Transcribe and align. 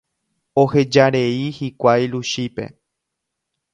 Ohejarei 0.61 1.43
hikuái 1.57 2.09
Luchípe. 2.15 2.67